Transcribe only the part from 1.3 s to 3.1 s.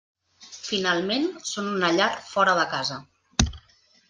són una llar fora de casa.